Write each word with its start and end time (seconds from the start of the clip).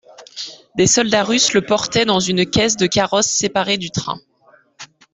Des 0.73 0.87
soldats 0.87 1.23
russes 1.23 1.53
le 1.53 1.63
portaient 1.63 2.05
dans 2.05 2.19
une 2.19 2.49
caisse 2.49 2.75
de 2.75 2.87
carrosse 2.87 3.27
séparée 3.27 3.77
du 3.77 3.91
train. 3.91 4.19